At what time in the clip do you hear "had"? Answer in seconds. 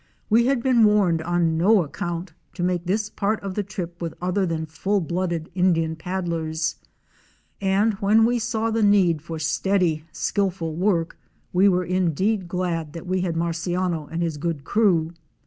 0.47-0.63, 13.21-13.35